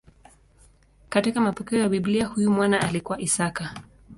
Katika 1.09 1.41
mapokeo 1.41 1.79
ya 1.79 1.89
Biblia 1.89 2.25
huyu 2.25 2.51
mwana 2.51 2.81
alikuwa 2.81 3.21
Isaka. 3.21 3.73